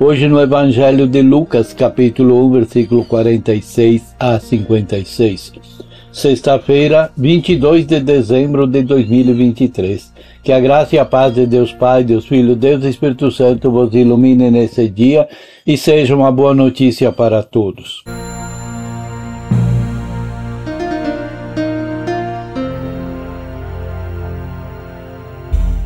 [0.00, 5.52] hoje no Evangelho de Lucas, capítulo 1, versículo 46 a 56.
[6.10, 10.12] Sexta-feira, 22 de dezembro de 2023.
[10.42, 13.94] Que a graça e a paz de Deus Pai, Deus Filho, Deus Espírito Santo vos
[13.94, 15.28] ilumine nesse dia
[15.66, 18.02] e seja uma boa notícia para todos.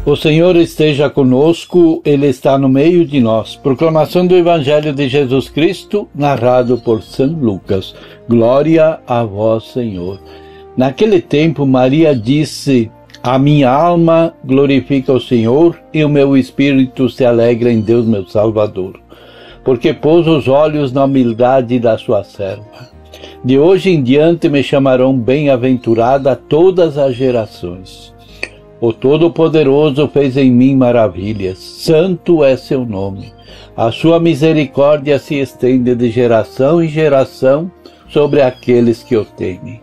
[0.07, 3.57] O Senhor esteja conosco, Ele está no meio de nós.
[3.57, 7.95] Proclamação do Evangelho de Jesus Cristo, narrado por São Lucas.
[8.29, 10.21] Glória a vós, Senhor.
[10.77, 12.91] Naquele tempo, Maria disse:
[13.23, 18.27] A minha alma glorifica o Senhor e o meu espírito se alegra em Deus, meu
[18.27, 19.01] Salvador,
[19.65, 22.91] porque pôs os olhos na humildade da sua serva.
[23.43, 28.13] De hoje em diante me chamarão bem-aventurada todas as gerações
[28.80, 33.33] o Todo-Poderoso fez em mim maravilhas, santo é seu nome.
[33.77, 37.71] A sua misericórdia se estende de geração em geração
[38.09, 39.80] sobre aqueles que o temem.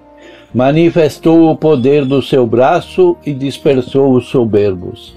[0.53, 5.16] Manifestou o poder do seu braço e dispersou os soberbos.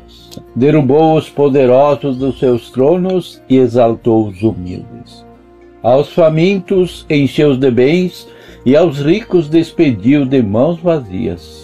[0.55, 5.25] Derrubou os poderosos dos seus tronos e exaltou os humildes.
[5.83, 8.27] Aos famintos encheu de bens
[8.65, 11.64] e aos ricos despediu de mãos vazias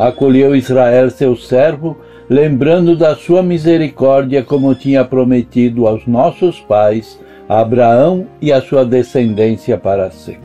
[0.00, 1.98] acolheu Israel seu servo,
[2.28, 9.76] lembrando da sua misericórdia, como tinha prometido aos nossos pais, Abraão e a sua descendência
[9.76, 10.40] para sempre.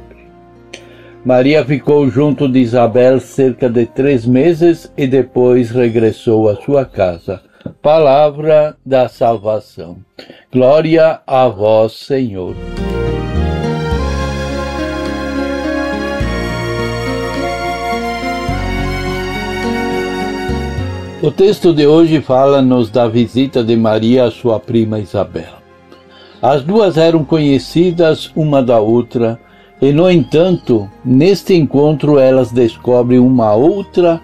[1.23, 7.41] Maria ficou junto de Isabel cerca de três meses e depois regressou à sua casa.
[7.81, 9.97] Palavra da salvação.
[10.51, 12.55] Glória a vós, Senhor.
[21.25, 25.55] O texto de hoje fala-nos da visita de Maria à sua prima Isabel.
[26.39, 29.39] As duas eram conhecidas uma da outra,
[29.81, 34.21] e no entanto, neste encontro elas descobrem uma outra,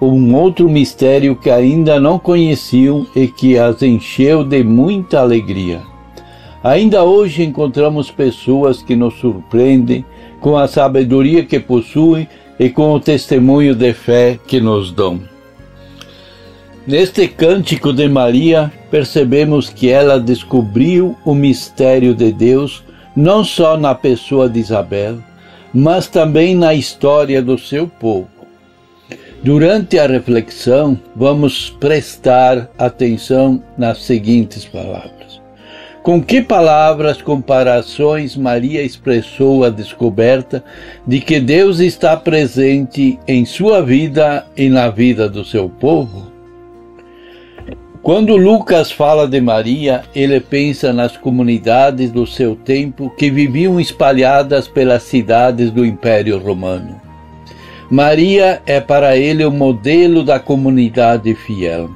[0.00, 5.82] um outro mistério que ainda não conheciam e que as encheu de muita alegria.
[6.62, 10.04] Ainda hoje encontramos pessoas que nos surpreendem
[10.40, 12.28] com a sabedoria que possuem
[12.60, 15.31] e com o testemunho de fé que nos dão.
[16.84, 22.82] Neste cântico de Maria, percebemos que ela descobriu o mistério de Deus
[23.14, 25.18] não só na pessoa de Isabel,
[25.72, 28.28] mas também na história do seu povo.
[29.44, 35.40] Durante a reflexão, vamos prestar atenção nas seguintes palavras.
[36.02, 40.64] Com que palavras, comparações Maria expressou a descoberta
[41.06, 46.31] de que Deus está presente em sua vida e na vida do seu povo?
[48.02, 54.66] Quando Lucas fala de Maria, ele pensa nas comunidades do seu tempo que viviam espalhadas
[54.66, 57.00] pelas cidades do Império Romano.
[57.88, 61.90] Maria é para ele o modelo da comunidade fiel.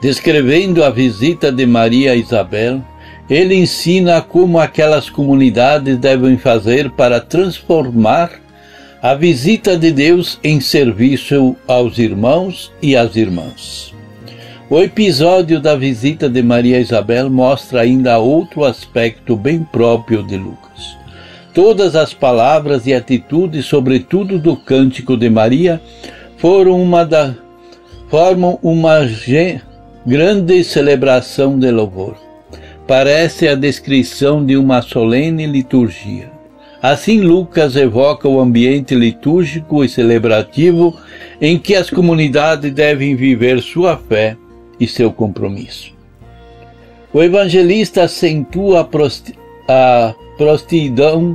[0.00, 2.80] Descrevendo a visita de Maria a Isabel,
[3.28, 8.30] ele ensina como aquelas comunidades devem fazer para transformar
[9.00, 13.92] a visita de Deus em serviço aos irmãos e às irmãs.
[14.72, 20.96] O episódio da visita de Maria Isabel mostra ainda outro aspecto bem próprio de Lucas.
[21.52, 25.78] Todas as palavras e atitudes, sobretudo do cântico de Maria,
[26.38, 27.34] foram uma da,
[28.08, 29.00] formam uma
[30.06, 32.16] grande celebração de louvor.
[32.88, 36.32] Parece a descrição de uma solene liturgia.
[36.80, 40.98] Assim, Lucas evoca o ambiente litúrgico e celebrativo
[41.42, 44.38] em que as comunidades devem viver sua fé
[44.78, 45.92] e seu compromisso.
[47.12, 48.88] O evangelista acentua
[49.68, 50.14] a,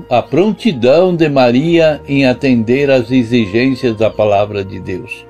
[0.10, 5.26] a prontidão de Maria em atender às exigências da palavra de Deus.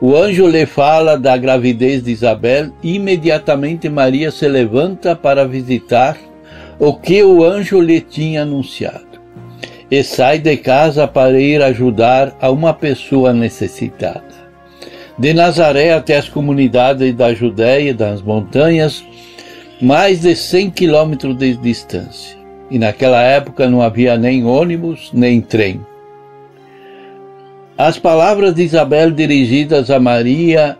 [0.00, 6.16] O anjo lhe fala da gravidez de Isabel e imediatamente Maria se levanta para visitar
[6.78, 9.10] o que o anjo lhe tinha anunciado
[9.90, 14.49] e sai de casa para ir ajudar a uma pessoa necessitada.
[15.20, 19.04] De Nazaré até as comunidades da Judéia, das montanhas,
[19.78, 22.40] mais de 100 quilômetros de distância.
[22.70, 25.84] e naquela época não havia nem ônibus nem trem.
[27.76, 30.78] As palavras de Isabel dirigidas a Maria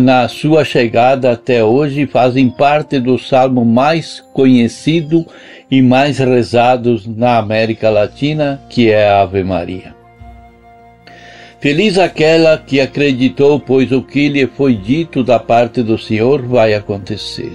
[0.00, 5.24] na sua chegada até hoje fazem parte do salmo mais conhecido
[5.70, 9.97] e mais rezado na América Latina, que é a Ave Maria.
[11.60, 16.72] Feliz aquela que acreditou, pois o que lhe foi dito da parte do Senhor vai
[16.72, 17.52] acontecer.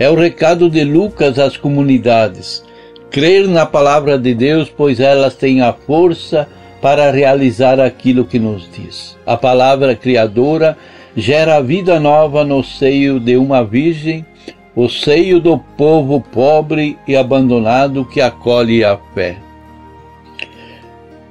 [0.00, 2.64] É o recado de Lucas às comunidades.
[3.08, 6.48] Crer na palavra de Deus, pois elas têm a força
[6.82, 9.16] para realizar aquilo que nos diz.
[9.24, 10.76] A palavra criadora
[11.16, 14.26] gera vida nova no seio de uma virgem,
[14.74, 19.36] o seio do povo pobre e abandonado que acolhe a fé.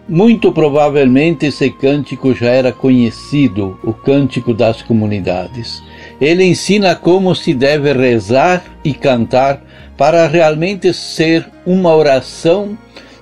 [0.09, 5.83] Muito provavelmente esse cântico já era conhecido, o cântico das comunidades.
[6.19, 9.61] Ele ensina como se deve rezar e cantar
[9.95, 12.75] para realmente ser uma oração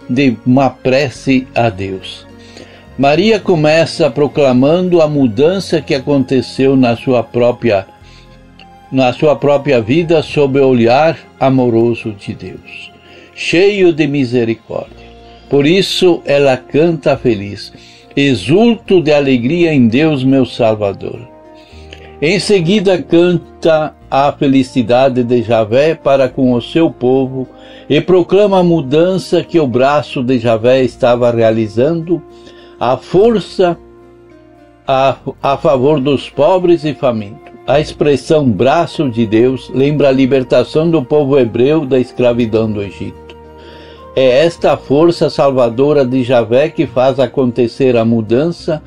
[0.10, 2.26] de uma prece a Deus.
[2.98, 7.86] Maria começa proclamando a mudança que aconteceu na sua própria
[8.90, 12.90] na sua própria vida sob o olhar amoroso de Deus,
[13.36, 14.97] cheio de misericórdia.
[15.50, 17.72] Por isso ela canta feliz:
[18.16, 21.20] Exulto de alegria em Deus, meu Salvador.
[22.22, 27.48] Em seguida canta a felicidade de Javé para com o seu povo
[27.88, 32.22] e proclama a mudança que o braço de Javé estava realizando,
[32.80, 33.78] a força
[34.88, 37.52] a, a favor dos pobres e famintos.
[37.68, 43.27] A expressão braço de Deus lembra a libertação do povo hebreu da escravidão do Egito.
[44.20, 48.82] É esta força salvadora de Javé que faz acontecer a mudança,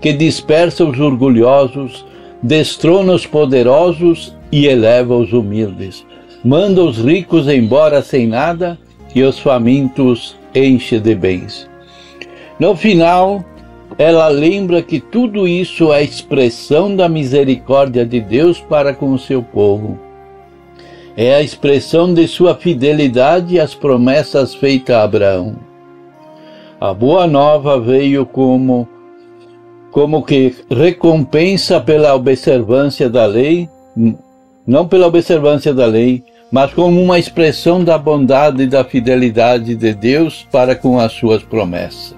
[0.00, 2.06] que dispersa os orgulhosos,
[2.40, 6.06] destrona os poderosos e eleva os humildes.
[6.44, 8.78] Manda os ricos embora sem nada
[9.12, 11.68] e os famintos enche de bens.
[12.56, 13.44] No final,
[13.98, 19.42] ela lembra que tudo isso é expressão da misericórdia de Deus para com o seu
[19.42, 20.05] povo
[21.16, 25.56] é a expressão de sua fidelidade às promessas feitas a Abraão.
[26.78, 28.86] A boa nova veio como
[29.90, 33.66] como que recompensa pela observância da lei,
[34.66, 36.22] não pela observância da lei,
[36.52, 41.42] mas como uma expressão da bondade e da fidelidade de Deus para com as suas
[41.42, 42.14] promessas.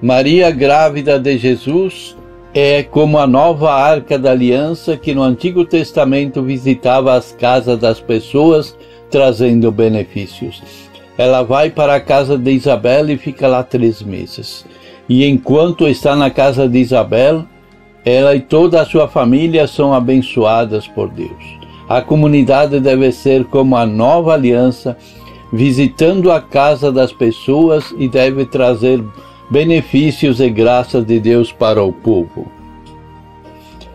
[0.00, 2.16] Maria, grávida de Jesus,
[2.60, 8.00] é como a nova arca da aliança que no Antigo Testamento visitava as casas das
[8.00, 8.76] pessoas
[9.08, 10.60] trazendo benefícios.
[11.16, 14.66] Ela vai para a casa de Isabel e fica lá três meses.
[15.08, 17.46] E enquanto está na casa de Isabel,
[18.04, 21.30] ela e toda a sua família são abençoadas por Deus.
[21.88, 24.96] A comunidade deve ser como a nova aliança,
[25.52, 29.27] visitando a casa das pessoas e deve trazer benefícios
[30.40, 32.46] e graças de Deus para o povo.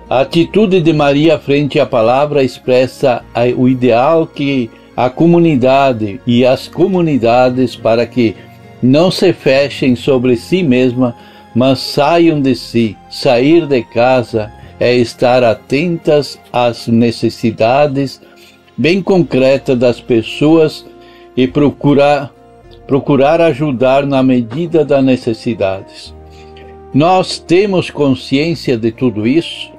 [0.09, 3.23] A atitude de Maria frente à palavra expressa
[3.55, 8.35] o ideal que a comunidade e as comunidades para que
[8.81, 11.15] não se fechem sobre si mesma,
[11.55, 12.97] mas saiam de si.
[13.09, 18.19] Sair de casa é estar atentas às necessidades
[18.75, 20.85] bem concretas das pessoas
[21.37, 22.32] e procurar
[22.87, 26.13] procurar ajudar na medida das necessidades.
[26.93, 29.71] Nós temos consciência de tudo isso?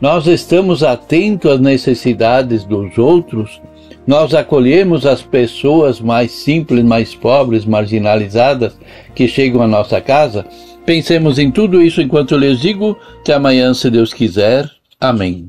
[0.00, 3.60] Nós estamos atentos às necessidades dos outros?
[4.06, 8.76] Nós acolhemos as pessoas mais simples, mais pobres, marginalizadas
[9.14, 10.44] que chegam à nossa casa?
[10.84, 12.96] Pensemos em tudo isso enquanto eu lhes digo.
[13.20, 14.70] Até amanhã, se Deus quiser.
[15.00, 15.48] Amém.